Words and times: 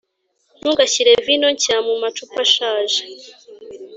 ntugashyire 0.59 1.11
vino 1.25 1.47
nshya 1.55 1.77
mumacupa 1.85 2.37
ashaje 2.45 3.01